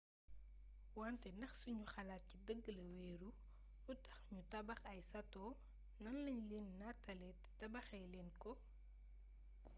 wante 0.99 1.27
ndax 1.37 1.53
sunu 1.61 1.83
xalaat 1.93 2.23
ci 2.29 2.35
dëgg 2.47 2.65
la 2.77 2.85
wéeru 2.97 3.29
lu 3.85 3.93
tax 4.05 4.19
nu 4.33 4.41
tabax 4.51 4.79
ay 4.91 5.01
sato 5.11 5.43
nan 6.03 6.15
lañ 6.25 6.37
leen 6.49 6.67
nataale 6.79 7.29
te 7.41 7.49
tabaxee 7.59 8.05
leen 8.13 8.29
ko 8.41 8.51